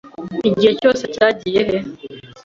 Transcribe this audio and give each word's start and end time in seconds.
Igihe 0.49 0.71
cyose 0.79 1.03
cyagiye 1.13 1.61
he? 1.69 1.77